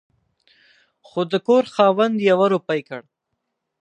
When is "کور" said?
1.47-1.63